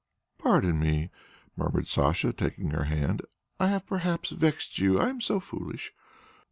[0.39, 1.11] "Pardon me,"
[1.55, 3.21] murmured Sacha, taking her hand.
[3.59, 5.93] "I have perhaps vexed you; I am so foolish."